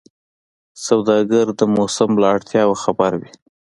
[0.85, 3.31] سوداګر د موسم له اړتیاوو خبر وي.